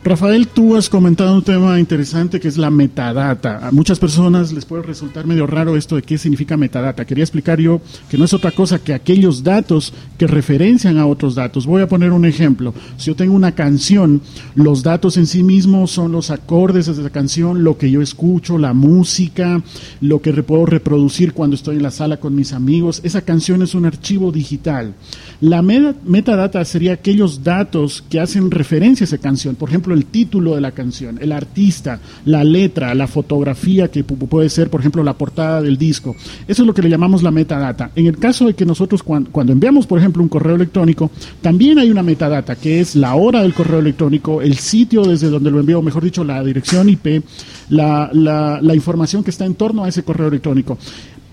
Rafael, 0.02 0.46
tú 0.46 0.76
has 0.76 0.88
comentado 0.88 1.34
un 1.34 1.42
tema 1.42 1.78
interesante 1.80 2.38
que 2.38 2.46
es 2.46 2.56
la 2.56 2.70
metadata. 2.70 3.66
A 3.66 3.72
muchas 3.72 3.98
personas 3.98 4.52
les 4.52 4.64
puede 4.64 4.84
resultar 4.84 5.26
medio 5.26 5.46
raro 5.46 5.76
esto 5.76 5.96
de 5.96 6.02
qué 6.02 6.16
significa 6.16 6.56
metadata. 6.56 7.04
Quería 7.04 7.24
explicar 7.24 7.60
yo 7.60 7.80
que 8.08 8.16
no 8.16 8.24
es 8.24 8.32
otra 8.32 8.52
cosa 8.52 8.78
que 8.78 8.94
aquellos 8.94 9.42
datos 9.42 9.92
que 10.16 10.28
referencian 10.28 10.96
a 10.98 11.06
otros 11.06 11.34
datos. 11.34 11.66
Voy 11.66 11.82
a 11.82 11.88
poner 11.88 12.12
un 12.12 12.24
ejemplo. 12.24 12.72
Si 12.96 13.06
yo 13.06 13.16
tengo 13.16 13.34
una 13.34 13.52
canción, 13.52 14.22
los 14.54 14.84
datos 14.84 15.16
en 15.16 15.26
sí 15.26 15.42
mismos 15.42 15.90
son 15.90 16.12
los 16.12 16.30
acordes 16.30 16.86
de 16.86 16.92
esa 16.92 17.10
canción, 17.10 17.64
lo 17.64 17.76
que 17.76 17.91
yo 17.91 18.00
escucho, 18.00 18.58
la 18.58 18.74
música, 18.74 19.60
lo 20.00 20.22
que 20.22 20.32
puedo 20.43 20.67
reproducir 20.67 21.32
cuando 21.32 21.56
estoy 21.56 21.76
en 21.76 21.82
la 21.82 21.91
sala 21.91 22.19
con 22.19 22.34
mis 22.34 22.52
amigos. 22.52 23.00
Esa 23.02 23.22
canción 23.22 23.62
es 23.62 23.74
un 23.74 23.86
archivo 23.86 24.31
digital. 24.31 24.94
La 25.41 25.62
metadata 25.62 26.64
sería 26.64 26.94
aquellos 26.94 27.43
datos 27.56 28.05
que 28.08 28.20
hacen 28.20 28.51
referencia 28.51 29.05
a 29.05 29.06
esa 29.06 29.19
canción, 29.19 29.55
por 29.55 29.69
ejemplo, 29.69 29.94
el 29.94 30.05
título 30.06 30.55
de 30.55 30.60
la 30.60 30.72
canción, 30.72 31.19
el 31.20 31.32
artista, 31.32 32.01
la 32.25 32.44
letra, 32.44 32.94
la 32.94 33.06
fotografía 33.06 33.89
que 33.89 34.05
puede 34.05 34.48
ser, 34.48 34.70
por 34.70 34.81
ejemplo, 34.81 35.03
la 35.03 35.15
portada 35.15 35.63
del 35.63 35.79
disco. 35.79 36.15
Eso 36.46 36.63
es 36.63 36.67
lo 36.67 36.75
que 36.75 36.82
le 36.82 36.91
llamamos 36.91 37.22
la 37.22 37.31
metadata. 37.31 37.91
En 37.94 38.06
el 38.06 38.19
caso 38.19 38.46
de 38.46 38.55
que 38.55 38.67
nosotros 38.67 39.03
cuando, 39.03 39.53
enviamos, 39.53 39.86
por 39.86 39.98
ejemplo, 39.98 40.22
un 40.22 40.29
correo 40.29 40.56
electrónico, 40.56 41.10
también 41.41 41.79
hay 41.79 41.91
una 41.91 42.03
metadata 42.03 42.56
que 42.56 42.81
es 42.81 42.94
la 42.94 43.15
hora 43.15 43.43
del 43.43 43.55
correo 43.55 43.81
electrónico, 43.81 44.43
el 44.43 44.56
sitio 44.56 45.03
desde 45.05 45.31
donde 45.31 45.51
lo 45.51 45.60
envío, 45.60 45.81
mejor 45.82 46.05
dicho, 46.05 46.25
la 46.25 46.43
dirección 46.43 46.89
IP, 46.89 47.25
la, 47.70 48.10
la 48.13 48.75
información 48.75 49.25
que 49.25 49.31
está 49.31 49.44
en 49.44 49.55
torno 49.55 49.84
a 49.84 49.89
ese 49.89 50.03
correo 50.03 50.29
electrónico. 50.29 50.79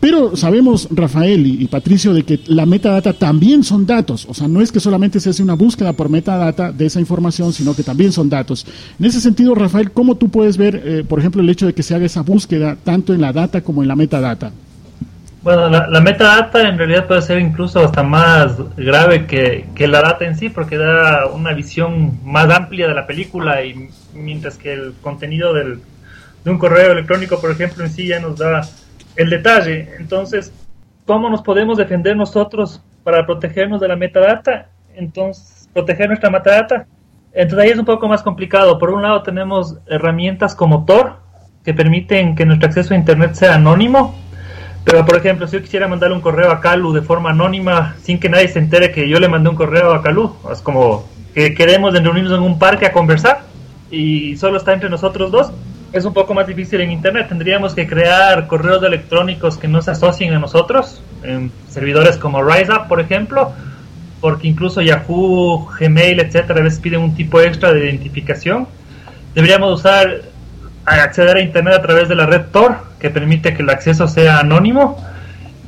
Pero 0.03 0.35
sabemos, 0.35 0.89
Rafael 0.91 1.47
y, 1.47 1.65
Patricio, 1.67 2.13
de 2.13 2.23
que 2.23 2.41
la 2.47 2.65
metadata 2.65 3.13
también 3.13 3.63
son 3.63 3.85
datos. 3.85 4.25
O 4.27 4.33
sea, 4.33 4.49
no 4.49 4.59
es 4.59 4.69
que 4.69 4.81
solamente 4.81 5.21
se 5.21 5.29
hace 5.29 5.41
una 5.41 5.53
búsqueda 5.53 5.93
por 5.93 6.09
metadata 6.09 6.73
de 6.73 6.87
esa 6.87 6.99
información, 6.99 7.53
sino 7.53 7.73
que 7.73 7.83
también 7.83 8.11
son 8.11 8.29
datos. 8.29 8.67
En 8.99 9.05
ese 9.05 9.21
sentido, 9.21 9.55
Rafael, 9.55 9.91
¿cómo 9.91 10.15
tú 10.15 10.27
puedes 10.27 10.57
ver, 10.57 10.75
eh, 10.83 11.05
por 11.07 11.19
ejemplo, 11.19 11.41
el 11.41 11.49
hecho 11.49 11.67
de 11.67 11.73
que 11.73 11.83
se 11.83 11.95
haga 11.95 12.05
esa 12.05 12.21
búsqueda 12.21 12.75
tanto 12.83 13.13
en 13.13 13.21
la 13.21 13.31
data 13.31 13.61
como 13.61 13.81
en 13.81 13.87
la 13.87 13.95
metadata? 13.95 14.51
Bueno, 15.41 15.69
la, 15.69 16.01
metadata 16.01 16.67
en 16.67 16.77
realidad 16.77 17.07
puede 17.07 17.21
ser 17.21 17.39
incluso 17.39 17.79
hasta 17.79 18.03
más 18.03 18.57
grave 18.75 19.25
que, 19.25 19.67
que, 19.73 19.87
la 19.87 20.01
data 20.01 20.25
en 20.25 20.37
sí, 20.37 20.49
porque 20.49 20.77
da 20.77 21.27
una 21.27 21.53
visión 21.53 22.19
más 22.25 22.49
amplia 22.49 22.89
de 22.89 22.93
la 22.93 23.07
película 23.07 23.63
y 23.63 23.87
mientras 24.13 24.57
que 24.57 24.73
el 24.73 24.95
contenido 25.01 25.53
del, 25.53 25.79
de 26.43 26.51
un 26.51 26.57
correo 26.57 26.91
electrónico, 26.91 27.39
por 27.39 27.51
ejemplo, 27.51 27.85
en 27.85 27.89
sí 27.89 28.07
ya 28.07 28.19
nos 28.19 28.37
da 28.37 28.67
el 29.15 29.29
detalle. 29.29 29.89
Entonces, 29.99 30.53
¿cómo 31.05 31.29
nos 31.29 31.41
podemos 31.41 31.77
defender 31.77 32.15
nosotros 32.15 32.81
para 33.03 33.25
protegernos 33.25 33.81
de 33.81 33.87
la 33.87 33.95
metadata? 33.95 34.69
Entonces, 34.95 35.69
proteger 35.73 36.07
nuestra 36.07 36.29
metadata. 36.29 36.85
Entonces 37.33 37.65
ahí 37.65 37.71
es 37.71 37.79
un 37.79 37.85
poco 37.85 38.07
más 38.07 38.21
complicado. 38.21 38.77
Por 38.77 38.91
un 38.91 39.01
lado 39.01 39.23
tenemos 39.23 39.77
herramientas 39.87 40.55
como 40.55 40.85
Tor, 40.85 41.17
que 41.63 41.73
permiten 41.73 42.35
que 42.35 42.45
nuestro 42.45 42.67
acceso 42.67 42.93
a 42.93 42.97
Internet 42.97 43.33
sea 43.33 43.55
anónimo. 43.55 44.15
Pero, 44.85 45.05
por 45.05 45.15
ejemplo, 45.15 45.47
si 45.47 45.55
yo 45.55 45.61
quisiera 45.61 45.87
mandarle 45.87 46.15
un 46.15 46.21
correo 46.21 46.51
a 46.51 46.59
Calu 46.59 46.91
de 46.91 47.01
forma 47.01 47.29
anónima, 47.29 47.95
sin 48.01 48.19
que 48.19 48.27
nadie 48.27 48.49
se 48.49 48.59
entere 48.59 48.91
que 48.91 49.07
yo 49.07 49.17
le 49.19 49.29
mandé 49.29 49.49
un 49.49 49.55
correo 49.55 49.93
a 49.93 50.01
Calu, 50.01 50.35
es 50.51 50.61
como 50.61 51.07
que 51.33 51.53
queremos 51.53 51.93
reunirnos 51.93 52.33
en 52.33 52.43
un 52.43 52.59
parque 52.59 52.85
a 52.85 52.91
conversar 52.91 53.41
y 53.89 54.35
solo 54.35 54.57
está 54.57 54.73
entre 54.73 54.89
nosotros 54.89 55.31
dos, 55.31 55.51
es 55.93 56.05
un 56.05 56.13
poco 56.13 56.33
más 56.33 56.47
difícil 56.47 56.81
en 56.81 56.91
Internet. 56.91 57.27
Tendríamos 57.29 57.75
que 57.75 57.87
crear 57.87 58.47
correos 58.47 58.83
electrónicos 58.83 59.57
que 59.57 59.67
no 59.67 59.81
se 59.81 59.91
asocien 59.91 60.33
a 60.33 60.39
nosotros, 60.39 61.01
en 61.21 61.51
servidores 61.69 62.17
como 62.17 62.43
RiseUp, 62.43 62.87
por 62.87 62.99
ejemplo, 62.99 63.51
porque 64.19 64.47
incluso 64.47 64.81
Yahoo, 64.81 65.69
Gmail, 65.79 66.19
etcétera, 66.19 66.61
a 66.61 66.63
veces 66.63 66.79
piden 66.79 67.01
un 67.01 67.15
tipo 67.15 67.39
extra 67.39 67.71
de 67.71 67.85
identificación. 67.85 68.67
Deberíamos 69.35 69.79
usar 69.79 70.23
acceder 70.85 71.37
a 71.37 71.41
Internet 71.41 71.75
a 71.75 71.81
través 71.81 72.09
de 72.09 72.15
la 72.15 72.25
red 72.25 72.47
Tor, 72.51 72.75
que 72.99 73.11
permite 73.11 73.53
que 73.53 73.61
el 73.61 73.69
acceso 73.69 74.07
sea 74.07 74.39
anónimo. 74.39 74.97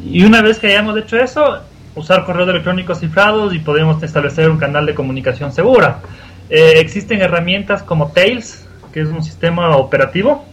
Y 0.03 0.23
una 0.23 0.41
vez 0.41 0.57
que 0.57 0.67
hayamos 0.67 0.97
hecho 0.97 1.17
eso, 1.17 1.59
usar 1.93 2.25
correos 2.25 2.49
electrónicos 2.49 2.99
cifrados 2.99 3.53
y 3.53 3.59
podemos 3.59 4.01
establecer 4.01 4.49
un 4.49 4.57
canal 4.57 4.87
de 4.87 4.95
comunicación 4.95 5.51
segura. 5.51 5.99
Eh, 6.49 6.73
existen 6.77 7.21
herramientas 7.21 7.83
como 7.83 8.11
Tails, 8.11 8.64
que 8.95 9.01
es 9.01 9.09
un 9.09 9.21
sistema 9.21 9.75
operativo. 9.75 10.45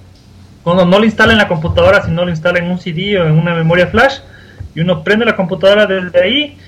Cuando 0.64 0.84
no 0.84 0.99
lo 0.99 1.04
instala 1.04 1.30
en 1.30 1.38
la 1.38 1.46
computadora, 1.46 2.02
sino 2.02 2.25
lo 2.25 2.30
instala 2.30 2.58
en 2.58 2.68
un 2.68 2.80
CD 2.80 3.16
o 3.16 3.25
en 3.25 3.38
una 3.38 3.54
memoria 3.54 3.87
flash, 3.87 4.16
y 4.75 4.80
uno 4.80 5.04
prende 5.04 5.25
la 5.25 5.37
computadora 5.37 5.87
desde 5.87 6.20
ahí 6.20 6.58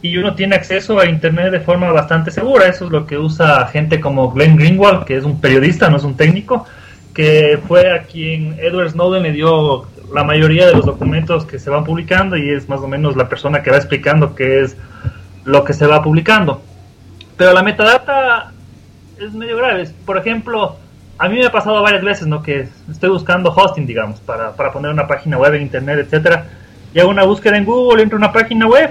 y 0.00 0.16
uno 0.16 0.36
tiene 0.36 0.54
acceso 0.54 1.00
a 1.00 1.06
Internet 1.06 1.50
de 1.50 1.58
forma 1.58 1.90
bastante 1.90 2.30
segura. 2.30 2.68
Eso 2.68 2.84
es 2.84 2.92
lo 2.92 3.04
que 3.04 3.18
usa 3.18 3.66
gente 3.66 4.00
como 4.00 4.30
Glenn 4.30 4.56
Greenwald, 4.56 5.04
que 5.06 5.16
es 5.16 5.24
un 5.24 5.40
periodista, 5.40 5.90
no 5.90 5.96
es 5.96 6.04
un 6.04 6.16
técnico 6.16 6.66
que 7.12 7.58
fue 7.66 7.90
a 7.92 8.04
quien 8.04 8.56
Edward 8.60 8.90
Snowden 8.90 9.24
le 9.24 9.32
dio 9.32 9.86
la 10.14 10.22
mayoría 10.22 10.66
de 10.66 10.74
los 10.74 10.86
documentos 10.86 11.46
que 11.46 11.58
se 11.58 11.68
van 11.68 11.82
publicando 11.82 12.36
y 12.36 12.48
es 12.50 12.68
más 12.68 12.80
o 12.80 12.86
menos 12.86 13.16
la 13.16 13.28
persona 13.28 13.60
que 13.60 13.72
va 13.72 13.76
explicando 13.76 14.36
qué 14.36 14.62
es 14.62 14.76
lo 15.44 15.64
que 15.64 15.72
se 15.72 15.86
va 15.86 16.00
publicando. 16.00 16.62
Pero 17.36 17.52
la 17.52 17.64
metadata 17.64 18.52
es 19.20 19.32
medio 19.32 19.56
grave. 19.56 19.88
Por 20.06 20.16
ejemplo, 20.16 20.76
a 21.18 21.28
mí 21.28 21.38
me 21.38 21.46
ha 21.46 21.52
pasado 21.52 21.82
varias 21.82 22.02
veces, 22.02 22.26
¿no? 22.26 22.42
Que 22.42 22.68
estoy 22.90 23.10
buscando 23.10 23.50
hosting, 23.50 23.86
digamos, 23.86 24.20
para, 24.20 24.52
para 24.52 24.72
poner 24.72 24.90
una 24.90 25.06
página 25.06 25.38
web 25.38 25.54
en 25.54 25.62
internet, 25.62 26.00
etcétera. 26.00 26.46
Y 26.92 27.00
hago 27.00 27.10
una 27.10 27.24
búsqueda 27.24 27.56
en 27.56 27.64
Google, 27.64 28.02
entro 28.02 28.16
a 28.16 28.20
una 28.20 28.32
página 28.32 28.66
web 28.66 28.90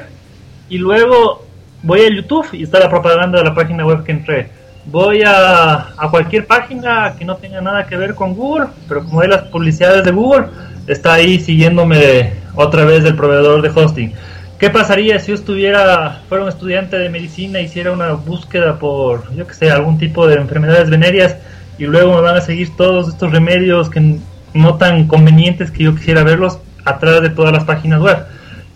y 0.70 0.78
luego 0.78 1.46
voy 1.82 2.02
a 2.02 2.10
YouTube 2.10 2.48
y 2.54 2.64
está 2.64 2.80
la 2.80 2.90
propaganda 2.90 3.40
de 3.40 3.46
la 3.46 3.54
página 3.54 3.86
web 3.86 4.04
que 4.04 4.12
entré 4.12 4.64
voy 4.86 5.22
a, 5.26 5.94
a, 5.98 6.10
cualquier 6.10 6.46
página 6.46 7.16
que 7.18 7.26
no 7.26 7.38
tenga 7.38 7.62
nada 7.62 7.86
que 7.86 7.96
ver 7.96 8.16
con 8.16 8.34
Google, 8.36 8.68
pero 8.88 9.04
como 9.04 9.22
hay 9.22 9.30
las 9.30 9.44
publicidades 9.44 10.04
de 10.04 10.12
Google, 10.12 10.48
está 10.88 11.14
ahí 11.14 11.40
siguiéndome 11.40 12.34
otra 12.56 12.86
vez 12.86 13.06
el 13.06 13.16
proveedor 13.16 13.62
de 13.62 13.70
hosting. 13.70 14.14
¿Qué 14.60 14.70
pasaría 14.70 15.20
si 15.20 15.30
yo 15.30 15.36
estuviera, 15.36 16.22
fuera 16.30 16.44
un 16.44 16.50
estudiante 16.50 16.98
de 16.98 17.10
medicina, 17.10 17.60
hiciera 17.60 17.92
una 17.92 18.14
búsqueda 18.14 18.78
por, 18.80 19.34
yo 19.36 19.46
que 19.48 19.54
sé, 19.54 19.70
algún 19.70 19.98
tipo 19.98 20.28
de 20.28 20.36
enfermedades 20.36 20.90
venéreas 20.90 21.38
y 21.78 21.86
luego 21.86 22.16
me 22.16 22.22
van 22.22 22.38
a 22.38 22.42
seguir 22.42 22.76
todos 22.76 23.10
estos 23.10 23.32
remedios 23.32 23.90
que 23.90 24.20
no 24.54 24.76
tan 24.76 25.08
convenientes 25.08 25.72
que 25.72 25.84
yo 25.84 25.96
quisiera 25.96 26.24
verlos 26.24 26.60
a 26.86 27.00
través 27.00 27.22
de 27.22 27.30
todas 27.30 27.52
las 27.52 27.64
páginas 27.64 28.02
web? 28.02 28.26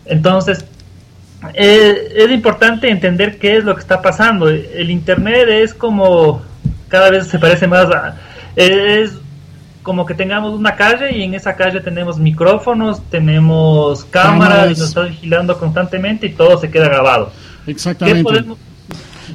Entonces, 0.05 0.65
eh, 1.53 2.13
es 2.15 2.31
importante 2.31 2.89
entender 2.89 3.37
qué 3.37 3.57
es 3.57 3.63
lo 3.63 3.75
que 3.75 3.81
está 3.81 4.01
pasando. 4.01 4.49
El 4.49 4.89
Internet 4.89 5.47
es 5.49 5.73
como, 5.73 6.41
cada 6.87 7.11
vez 7.11 7.27
se 7.27 7.39
parece 7.39 7.67
más 7.67 7.85
a, 7.85 8.17
es 8.55 9.13
como 9.83 10.05
que 10.05 10.13
tengamos 10.13 10.53
una 10.53 10.75
calle 10.75 11.15
y 11.15 11.23
en 11.23 11.33
esa 11.33 11.55
calle 11.55 11.79
tenemos 11.79 12.17
micrófonos, 12.17 13.01
tenemos 13.09 14.03
cámaras, 14.05 14.65
y 14.65 14.69
nos 14.71 14.89
está 14.89 15.03
vigilando 15.03 15.57
constantemente 15.57 16.27
y 16.27 16.31
todo 16.31 16.57
se 16.57 16.69
queda 16.69 16.89
grabado. 16.89 17.31
Exactamente. 17.65 18.43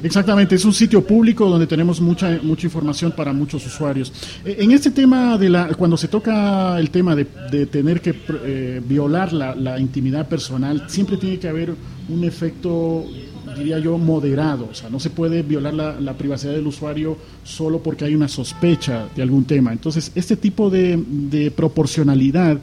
Exactamente, 0.03 0.55
es 0.57 0.65
un 0.65 0.73
sitio 0.73 1.05
público 1.07 1.49
donde 1.49 1.67
tenemos 1.67 2.01
mucha 2.01 2.39
mucha 2.43 2.67
información 2.67 3.13
para 3.13 3.33
muchos 3.33 3.65
usuarios. 3.67 4.13
Eh, 4.45 4.57
en 4.61 4.73
este 4.73 4.91
tema 4.91 5.39
de 5.39 5.49
la 5.49 5.69
cuando 5.75 5.97
se 5.97 6.09
toca 6.09 6.79
el 6.79 6.91
tema 6.91 7.15
de, 7.15 7.25
tener 7.67 8.01
que 8.01 8.15
eh, 8.45 8.81
violar 8.85 9.33
la, 9.33 9.55
la, 9.55 9.79
intimidad 9.79 10.29
personal, 10.29 10.85
siempre 10.89 11.17
tiene 11.17 11.39
que 11.39 11.49
haber 11.49 11.75
un 12.09 12.25
efecto 12.25 13.05
diría 13.57 13.79
yo 13.79 13.99
moderado, 13.99 14.69
o 14.71 14.75
sea, 14.75 14.89
no 14.89 14.99
se 14.99 15.11
puede 15.11 15.43
violar 15.43 15.75
la, 15.75 16.01
la 16.01 16.15
privacidad 16.15 16.53
del 16.53 16.67
usuario 16.67 17.19
solo 17.45 17.83
porque 17.83 18.05
hay 18.05 18.15
una 18.15 18.29
sospecha 18.29 19.09
de 19.15 19.23
algún 19.23 19.45
tema. 19.45 19.73
Entonces, 19.73 20.11
este 20.15 20.37
tipo 20.37 20.71
de, 20.71 21.03
de 21.07 21.51
proporcionalidad 21.51 22.59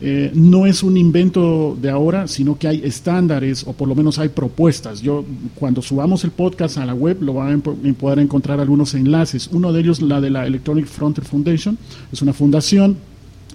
eh, 0.00 0.30
no 0.34 0.66
es 0.66 0.82
un 0.82 0.96
invento 0.96 1.76
de 1.80 1.90
ahora, 1.90 2.28
sino 2.28 2.56
que 2.58 2.68
hay 2.68 2.80
estándares 2.84 3.64
o 3.66 3.72
por 3.72 3.88
lo 3.88 3.94
menos 3.94 4.18
hay 4.18 4.28
propuestas. 4.28 5.00
Yo 5.02 5.24
cuando 5.56 5.82
subamos 5.82 6.24
el 6.24 6.30
podcast 6.30 6.78
a 6.78 6.86
la 6.86 6.94
web 6.94 7.18
lo 7.20 7.34
van 7.34 7.62
a 7.66 7.92
poder 7.94 8.20
encontrar 8.20 8.60
algunos 8.60 8.94
enlaces. 8.94 9.48
Uno 9.52 9.72
de 9.72 9.80
ellos 9.80 10.00
la 10.00 10.20
de 10.20 10.30
la 10.30 10.46
Electronic 10.46 10.86
Frontier 10.86 11.26
Foundation, 11.26 11.78
es 12.12 12.22
una 12.22 12.32
fundación 12.32 12.96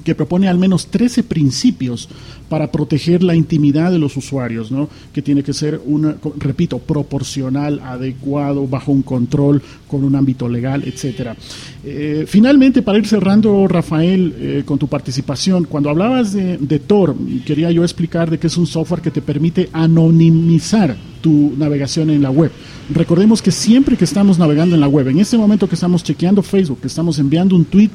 que 0.04 0.16
propone 0.16 0.48
al 0.48 0.58
menos 0.58 0.88
13 0.88 1.24
principios 1.24 2.10
para 2.50 2.72
proteger 2.72 3.24
la 3.24 3.36
intimidad 3.36 3.92
de 3.92 4.00
los 4.00 4.16
usuarios, 4.18 4.72
¿no? 4.72 4.90
que 5.12 5.22
tiene 5.22 5.44
que 5.44 5.54
ser, 5.54 5.82
una, 5.86 6.16
repito, 6.38 6.80
proporcional, 6.80 7.80
adecuado, 7.80 8.68
bajo 8.68 8.92
un 8.92 9.02
control, 9.02 9.62
con 9.88 10.04
un 10.04 10.16
ámbito 10.16 10.48
legal, 10.48 10.84
etcétera. 10.86 11.36
Eh, 11.84 12.26
finalmente, 12.28 12.82
para 12.82 12.98
ir 12.98 13.08
cerrando, 13.08 13.68
Rafael, 13.68 14.36
eh, 14.38 14.64
con 14.66 14.78
tu 14.78 14.88
participación, 14.88 15.66
cuando 15.66 15.90
hablabas 15.90 16.34
de, 16.34 16.58
de 16.58 16.80
Tor, 16.80 17.16
quería 17.46 17.72
yo 17.72 17.84
explicar 17.84 18.30
de 18.30 18.38
que 18.38 18.48
es 18.48 18.58
un 18.58 18.68
software 18.68 19.02
que 19.02 19.12
te 19.12 19.22
permite 19.22 19.70
anonimizar 19.74 20.96
tu 21.22 21.54
navegación 21.58 22.10
en 22.10 22.22
la 22.22 22.30
web. 22.30 22.52
Recordemos 22.94 23.42
que 23.42 23.52
siempre 23.52 23.96
que 23.96 24.04
estamos 24.04 24.38
navegando 24.38 24.76
en 24.76 24.82
la 24.82 24.90
web, 24.90 25.08
en 25.08 25.20
este 25.20 25.38
momento 25.38 25.70
que 25.70 25.76
estamos 25.76 26.04
chequeando 26.04 26.44
Facebook, 26.44 26.82
que 26.82 26.88
estamos 26.88 27.18
enviando 27.18 27.56
un 27.56 27.66
tweet, 27.66 27.92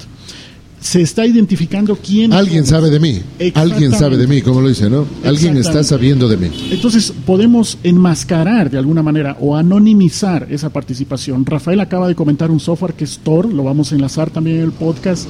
se 0.81 1.03
está 1.03 1.27
identificando 1.27 1.97
quién. 1.97 2.33
Alguien 2.33 2.67
sabe 2.67 2.91
de 2.91 3.01
mí. 3.01 3.21
Alguien 3.55 3.93
sabe 3.93 4.17
de 4.17 4.27
mí, 4.27 4.43
como 4.43 4.61
lo 4.61 4.69
dice, 4.69 4.89
¿no? 4.89 5.07
Alguien 5.25 5.57
está 5.57 5.83
sabiendo 5.85 6.29
de 6.29 6.37
mí. 6.37 6.51
Entonces, 6.71 7.13
podemos 7.27 7.79
enmascarar 7.83 8.71
de 8.71 8.79
alguna 8.79 9.03
manera 9.03 9.37
o 9.41 9.57
anonimizar 9.57 10.47
esa 10.51 10.71
participación. 10.71 11.45
Rafael 11.45 11.81
acaba 11.81 12.09
de 12.09 12.15
comentar 12.15 12.51
un 12.51 12.61
software 12.61 12.95
que 12.95 13.05
es 13.05 13.19
Tor, 13.19 13.53
lo 13.53 13.65
vamos 13.65 13.93
a 13.93 13.95
enlazar 13.95 14.31
también 14.31 14.59
en 14.59 14.63
el 14.65 14.73
podcast. 14.73 15.29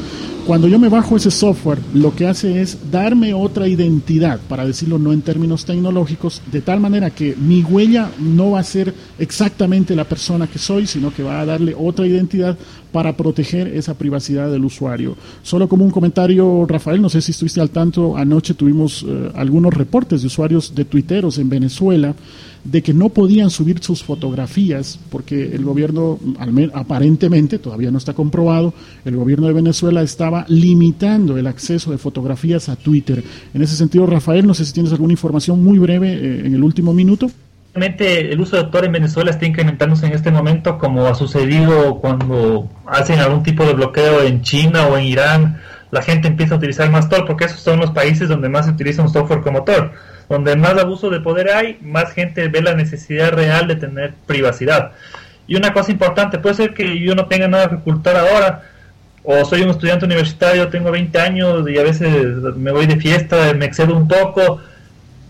Cuando 0.48 0.66
yo 0.66 0.78
me 0.78 0.88
bajo 0.88 1.14
ese 1.14 1.30
software, 1.30 1.78
lo 1.92 2.16
que 2.16 2.26
hace 2.26 2.62
es 2.62 2.90
darme 2.90 3.34
otra 3.34 3.68
identidad, 3.68 4.40
para 4.48 4.64
decirlo 4.64 4.98
no 4.98 5.12
en 5.12 5.20
términos 5.20 5.66
tecnológicos, 5.66 6.40
de 6.50 6.62
tal 6.62 6.80
manera 6.80 7.10
que 7.10 7.36
mi 7.36 7.62
huella 7.62 8.10
no 8.18 8.52
va 8.52 8.60
a 8.60 8.64
ser 8.64 8.94
exactamente 9.18 9.94
la 9.94 10.04
persona 10.04 10.46
que 10.46 10.58
soy, 10.58 10.86
sino 10.86 11.12
que 11.12 11.22
va 11.22 11.42
a 11.42 11.44
darle 11.44 11.74
otra 11.78 12.06
identidad 12.06 12.56
para 12.92 13.14
proteger 13.14 13.68
esa 13.68 13.92
privacidad 13.92 14.50
del 14.50 14.64
usuario. 14.64 15.18
Solo 15.42 15.68
como 15.68 15.84
un 15.84 15.90
comentario, 15.90 16.64
Rafael, 16.66 17.02
no 17.02 17.10
sé 17.10 17.20
si 17.20 17.32
estuviste 17.32 17.60
al 17.60 17.68
tanto, 17.68 18.16
anoche 18.16 18.54
tuvimos 18.54 19.04
eh, 19.06 19.30
algunos 19.34 19.74
reportes 19.74 20.22
de 20.22 20.28
usuarios 20.28 20.74
de 20.74 20.86
tuiteros 20.86 21.36
en 21.36 21.50
Venezuela 21.50 22.14
de 22.64 22.82
que 22.82 22.94
no 22.94 23.08
podían 23.08 23.50
subir 23.50 23.82
sus 23.82 24.02
fotografías 24.02 24.98
porque 25.10 25.54
el 25.54 25.64
gobierno, 25.64 26.18
aparentemente, 26.74 27.58
todavía 27.58 27.90
no 27.90 27.98
está 27.98 28.12
comprobado, 28.12 28.74
el 29.04 29.16
gobierno 29.16 29.46
de 29.46 29.52
Venezuela 29.52 30.02
estaba 30.02 30.44
limitando 30.48 31.38
el 31.38 31.46
acceso 31.46 31.90
de 31.90 31.98
fotografías 31.98 32.68
a 32.68 32.76
Twitter. 32.76 33.22
En 33.54 33.62
ese 33.62 33.76
sentido, 33.76 34.06
Rafael, 34.06 34.46
no 34.46 34.54
sé 34.54 34.64
si 34.64 34.72
tienes 34.72 34.92
alguna 34.92 35.12
información 35.12 35.62
muy 35.62 35.78
breve 35.78 36.12
eh, 36.12 36.46
en 36.46 36.54
el 36.54 36.62
último 36.62 36.92
minuto 36.92 37.30
el 37.74 38.40
uso 38.40 38.56
de 38.56 38.64
Tor 38.64 38.84
en 38.84 38.92
Venezuela 38.92 39.30
está 39.30 39.46
incrementándose 39.46 40.06
en 40.06 40.12
este 40.12 40.30
momento, 40.30 40.78
como 40.78 41.06
ha 41.06 41.14
sucedido 41.14 41.96
cuando 41.96 42.68
hacen 42.86 43.20
algún 43.20 43.42
tipo 43.42 43.64
de 43.64 43.74
bloqueo 43.74 44.22
en 44.22 44.42
China 44.42 44.86
o 44.86 44.96
en 44.96 45.04
Irán. 45.04 45.60
La 45.90 46.02
gente 46.02 46.28
empieza 46.28 46.54
a 46.54 46.58
utilizar 46.58 46.90
más 46.90 47.08
Tor 47.08 47.26
porque 47.26 47.46
esos 47.46 47.60
son 47.60 47.80
los 47.80 47.90
países 47.90 48.28
donde 48.28 48.48
más 48.48 48.66
se 48.66 48.72
utiliza 48.72 49.02
un 49.02 49.08
software 49.08 49.40
como 49.40 49.64
Tor. 49.64 49.92
Donde 50.28 50.56
más 50.56 50.76
abuso 50.76 51.08
de 51.10 51.20
poder 51.20 51.50
hay, 51.50 51.78
más 51.82 52.12
gente 52.12 52.48
ve 52.48 52.60
la 52.60 52.74
necesidad 52.74 53.32
real 53.32 53.66
de 53.66 53.76
tener 53.76 54.14
privacidad. 54.26 54.92
Y 55.46 55.56
una 55.56 55.72
cosa 55.72 55.90
importante, 55.90 56.38
puede 56.38 56.54
ser 56.54 56.74
que 56.74 56.98
yo 56.98 57.14
no 57.14 57.26
tenga 57.26 57.48
nada 57.48 57.70
que 57.70 57.76
ocultar 57.76 58.16
ahora, 58.16 58.62
o 59.24 59.44
soy 59.44 59.62
un 59.62 59.70
estudiante 59.70 60.04
universitario, 60.04 60.68
tengo 60.68 60.90
20 60.90 61.18
años 61.18 61.68
y 61.68 61.78
a 61.78 61.82
veces 61.82 62.10
me 62.56 62.70
voy 62.70 62.86
de 62.86 62.96
fiesta, 62.96 63.54
me 63.54 63.64
excedo 63.64 63.96
un 63.96 64.06
poco, 64.06 64.60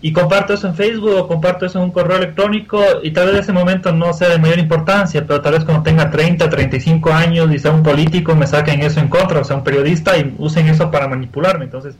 y 0.01 0.13
comparto 0.13 0.53
eso 0.53 0.67
en 0.67 0.75
Facebook 0.75 1.15
o 1.15 1.27
comparto 1.27 1.65
eso 1.65 1.79
en 1.79 1.85
un 1.85 1.91
correo 1.91 2.17
electrónico 2.17 2.81
y 3.03 3.11
tal 3.11 3.27
vez 3.27 3.41
ese 3.41 3.51
momento 3.51 3.91
no 3.91 4.13
sea 4.13 4.29
de 4.29 4.39
mayor 4.39 4.59
importancia, 4.59 5.25
pero 5.25 5.41
tal 5.41 5.53
vez 5.53 5.65
cuando 5.65 5.83
tenga 5.83 6.09
30, 6.09 6.49
35 6.49 7.11
años 7.11 7.51
y 7.53 7.59
sea 7.59 7.71
un 7.71 7.83
político 7.83 8.35
me 8.35 8.47
saquen 8.47 8.81
eso 8.81 8.99
en 8.99 9.09
contra, 9.09 9.41
o 9.41 9.43
sea, 9.43 9.57
un 9.57 9.63
periodista 9.63 10.17
y 10.17 10.33
usen 10.37 10.67
eso 10.67 10.89
para 10.89 11.07
manipularme. 11.07 11.65
Entonces, 11.65 11.95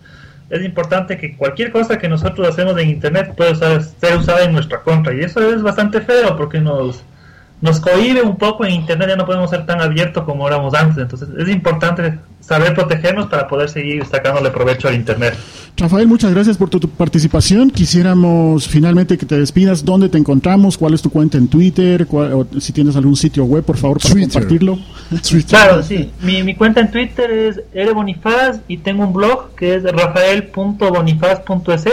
es 0.50 0.64
importante 0.64 1.18
que 1.18 1.36
cualquier 1.36 1.72
cosa 1.72 1.98
que 1.98 2.08
nosotros 2.08 2.48
hacemos 2.48 2.78
en 2.78 2.90
Internet 2.90 3.34
pueda 3.36 3.54
ser 3.56 4.18
usada 4.18 4.44
en 4.44 4.54
nuestra 4.54 4.82
contra 4.82 5.14
y 5.14 5.20
eso 5.20 5.42
es 5.54 5.62
bastante 5.62 6.02
feo 6.02 6.38
porque 6.38 6.60
nos, 6.60 7.04
nos 7.62 7.80
cohibe 7.80 8.22
un 8.22 8.38
poco 8.38 8.66
en 8.66 8.72
Internet, 8.72 9.10
ya 9.10 9.16
no 9.16 9.26
podemos 9.26 9.50
ser 9.50 9.66
tan 9.66 9.82
abiertos 9.82 10.24
como 10.24 10.48
éramos 10.48 10.74
antes. 10.74 10.98
Entonces 10.98 11.30
es 11.38 11.50
importante 11.50 12.18
saber 12.40 12.74
protegernos 12.74 13.28
para 13.28 13.48
poder 13.48 13.70
seguir 13.70 14.06
sacándole 14.06 14.50
provecho 14.50 14.88
al 14.88 14.96
Internet. 14.96 15.36
Rafael, 15.76 16.08
muchas 16.08 16.34
gracias 16.34 16.58
por 16.58 16.70
tu, 16.70 16.80
participación. 16.90 17.70
Quisiéramos 17.70 18.68
finalmente 18.68 19.18
que 19.18 19.26
te 19.26 19.38
despidas. 19.38 19.84
¿Dónde 19.84 20.10
te 20.10 20.18
encontramos? 20.18 20.78
¿Cuál 20.78 20.94
es 20.94 21.02
tu 21.02 21.10
cuenta 21.10 21.38
en 21.38 21.48
Twitter? 21.48 22.08
o 22.12 22.46
si 22.60 22.74
tienes 22.74 22.96
algún 22.96 23.16
sitio 23.16 23.46
web, 23.46 23.64
por 23.64 23.78
favor, 23.78 24.00
para 24.02 24.20
compartirlo. 24.20 24.78
Claro, 25.48 25.84
sí. 25.84 26.12
Mi, 26.22 26.44
mi, 26.44 26.56
cuenta 26.56 26.82
en 26.82 26.92
Twitter 26.92 27.32
es 27.32 27.62
erebonifaz 27.74 28.60
y 28.68 28.78
tengo 28.78 29.06
un 29.06 29.14
blog 29.14 29.56
que 29.56 29.76
es 29.76 29.84
rafael.bonifaz.es 29.84 31.86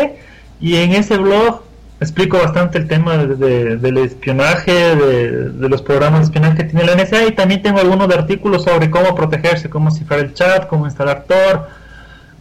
y 0.61 0.77
en 0.77 0.93
ese 0.93 1.17
blog 1.17 1.66
explico 2.01 2.39
bastante 2.39 2.79
el 2.79 2.89
tema 2.89 3.17
de, 3.17 3.77
del 3.77 3.99
espionaje, 3.99 4.73
de, 4.73 5.69
los 5.69 5.83
programas 5.83 6.21
de 6.21 6.25
espionaje 6.25 6.57
que 6.59 6.65
tiene 6.65 6.85
la 6.85 6.95
NSA 6.95 7.27
y 7.27 7.33
también 7.33 7.63
tengo 7.63 7.81
algunos 7.81 8.11
artículos 8.15 8.65
sobre 8.65 8.91
cómo 8.91 9.15
protegerse, 9.15 9.71
cómo 9.71 9.91
cifrar 9.91 10.21
el 10.21 10.35
chat, 10.35 10.67
cómo 10.67 10.87
instalar 10.87 11.25
Tor, 11.27 11.69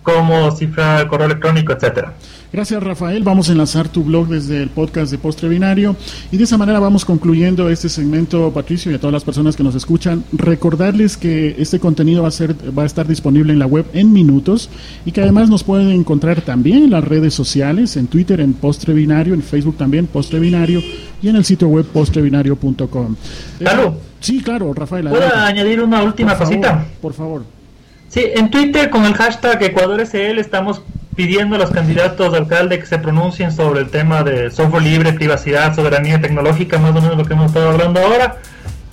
cómo 0.06 0.52
cifrar 0.52 1.08
correo 1.08 1.26
electrónico, 1.26 1.74
etcétera. 1.74 2.14
Gracias 2.54 2.82
Rafael, 2.82 3.24
vamos 3.24 3.50
a 3.50 3.52
enlazar 3.52 3.90
tu 3.90 4.04
blog 4.04 4.28
desde 4.30 4.62
el 4.62 4.70
podcast 4.70 5.12
de 5.12 5.18
Postre 5.18 5.50
Binario 5.50 5.96
y 6.32 6.38
de 6.38 6.44
esa 6.46 6.58
manera 6.58 6.80
vamos 6.80 7.04
concluyendo 7.04 7.70
este 7.70 7.90
segmento 7.90 8.54
Patricio 8.54 8.92
y 8.92 8.96
a 8.96 9.00
todas 9.00 9.12
las 9.12 9.26
personas 9.26 9.58
que 9.58 9.64
nos 9.64 9.76
escuchan 9.76 10.24
recordarles 10.32 11.18
que 11.18 11.56
este 11.58 11.80
contenido 11.80 12.22
va 12.22 12.30
a 12.30 12.32
ser 12.32 12.56
va 12.78 12.84
a 12.84 12.86
estar 12.86 13.08
disponible 13.08 13.52
en 13.52 13.60
la 13.60 13.66
web 13.66 13.88
en 13.94 14.14
minutos 14.14 14.70
y 15.06 15.12
que 15.12 15.22
además 15.22 15.50
nos 15.50 15.64
pueden 15.64 15.90
encontrar 15.90 16.40
también 16.42 16.84
en 16.84 16.92
las 16.92 17.04
redes 17.04 17.34
sociales, 17.34 17.98
en 17.98 18.08
Twitter 18.08 18.40
en 18.40 18.54
Postre 18.54 18.94
Binario, 18.94 19.34
en 19.34 19.42
Facebook 19.42 19.76
también 19.76 20.08
Postre 20.08 20.40
Binario 20.40 20.82
y 21.22 21.28
en 21.28 21.36
el 21.36 21.44
sitio 21.44 21.68
web 21.68 21.86
postrebinario.com. 21.86 23.16
Claro. 23.58 23.98
Sí, 24.20 24.42
claro, 24.42 24.74
Rafael. 24.74 25.10
¿Puedo 25.10 25.36
añadir 25.36 25.82
una 25.82 26.04
última 26.04 26.38
cosita? 26.38 26.86
por 27.02 27.14
favor. 27.14 27.44
Sí, 28.10 28.24
en 28.34 28.50
Twitter 28.50 28.90
con 28.90 29.06
el 29.06 29.14
hashtag 29.14 29.62
EcuadorSL 29.62 30.40
estamos 30.40 30.82
pidiendo 31.16 31.56
a 31.56 31.60
los 31.60 31.72
candidatos 31.72 32.32
de 32.32 32.38
alcalde 32.38 32.80
que 32.80 32.86
se 32.86 33.00
pronuncien 33.00 33.52
sobre 33.52 33.82
el 33.82 33.90
tema 33.90 34.24
de 34.24 34.52
software 34.52 34.84
libre, 34.84 35.14
privacidad, 35.14 35.76
soberanía 35.76 36.20
tecnológica, 36.20 36.78
más 36.78 36.92
o 36.92 37.02
menos 37.02 37.18
lo 37.18 37.26
que 37.26 37.34
hemos 37.34 37.48
estado 37.48 37.70
hablando 37.70 38.02
ahora. 38.02 38.38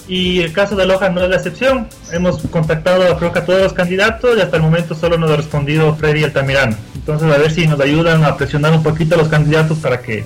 Y 0.08 0.40
el 0.40 0.52
caso 0.52 0.74
de 0.76 0.86
Loja 0.86 1.08
no 1.10 1.22
es 1.22 1.30
la 1.30 1.36
excepción. 1.36 1.88
Hemos 2.12 2.38
contactado 2.48 3.16
creo 3.16 3.32
que 3.32 3.40
todos 3.40 3.62
los 3.62 3.72
candidatos 3.72 4.36
y 4.36 4.40
hasta 4.40 4.56
el 4.56 4.62
momento 4.62 4.94
solo 4.94 5.16
nos 5.16 5.30
ha 5.30 5.36
respondido 5.36 5.94
Freddy 5.94 6.24
Altamirano. 6.24 6.76
Entonces 6.94 7.32
a 7.32 7.38
ver 7.38 7.50
si 7.50 7.66
nos 7.66 7.80
ayudan 7.80 8.24
a 8.24 8.36
presionar 8.36 8.72
un 8.72 8.82
poquito 8.82 9.14
a 9.14 9.18
los 9.18 9.28
candidatos 9.28 9.78
para 9.78 10.00
que 10.00 10.24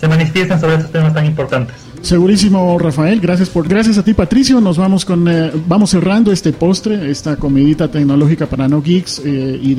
se 0.00 0.08
manifiesten 0.08 0.60
sobre 0.60 0.76
estos 0.76 0.92
temas 0.92 1.12
tan 1.12 1.26
importantes. 1.26 1.87
Segurísimo, 2.02 2.78
Rafael. 2.78 3.20
Gracias 3.20 3.48
por, 3.48 3.68
gracias 3.68 3.98
a 3.98 4.02
ti, 4.02 4.14
Patricio. 4.14 4.60
Nos 4.60 4.78
vamos 4.78 5.04
con, 5.04 5.28
eh, 5.28 5.50
vamos 5.66 5.90
cerrando 5.90 6.32
este 6.32 6.52
postre, 6.52 7.10
esta 7.10 7.36
comidita 7.36 7.90
tecnológica 7.90 8.46
para 8.46 8.68
no 8.68 8.80
geeks 8.82 9.22
eh, 9.24 9.60
y, 9.62 9.76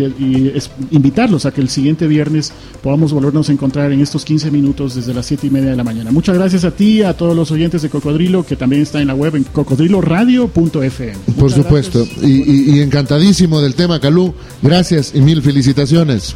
invitarlos 0.91 1.45
a 1.45 1.51
que 1.51 1.61
el 1.61 1.69
siguiente 1.69 2.07
viernes 2.07 2.51
podamos 2.81 3.13
volvernos 3.13 3.49
a 3.49 3.51
encontrar 3.51 3.91
en 3.91 4.01
estos 4.01 4.25
15 4.25 4.51
minutos 4.51 4.95
desde 4.95 5.13
las 5.13 5.25
7 5.25 5.47
y 5.47 5.49
media 5.49 5.71
de 5.71 5.75
la 5.75 5.83
mañana. 5.83 6.11
Muchas 6.11 6.37
gracias 6.37 6.63
a 6.65 6.71
ti, 6.71 7.03
a 7.03 7.13
todos 7.13 7.35
los 7.35 7.51
oyentes 7.51 7.81
de 7.81 7.89
Cocodrilo, 7.89 8.45
que 8.45 8.55
también 8.55 8.81
está 8.81 9.01
en 9.01 9.07
la 9.07 9.15
web 9.15 9.35
en 9.35 9.43
cocodriloradio.fm. 9.43 11.13
Por 11.37 11.51
supuesto, 11.51 12.05
y, 12.21 12.75
y 12.75 12.81
encantadísimo 12.81 13.61
del 13.61 13.75
tema, 13.75 13.99
Calú. 13.99 14.33
Gracias 14.61 15.13
y 15.15 15.21
mil 15.21 15.41
felicitaciones. 15.41 16.35